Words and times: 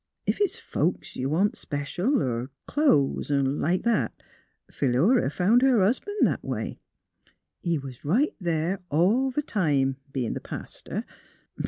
Ef 0.27 0.41
it's 0.41 0.57
folks 0.57 1.15
you 1.15 1.29
want 1.29 1.55
special, 1.55 2.23
er 2.23 2.49
clo'es 2.67 3.29
'n' 3.29 3.59
like 3.61 3.83
that. 3.83 4.11
Philura 4.71 5.29
found 5.29 5.61
her 5.61 5.77
husban' 5.83 6.17
that 6.21 6.43
way; 6.43 6.79
he 7.59 7.77
was 7.77 8.03
right 8.03 8.33
there 8.41 8.81
all 8.89 9.29
the 9.29 9.43
time, 9.43 9.97
being 10.11 10.33
th' 10.33 10.41
pastor. 10.41 11.05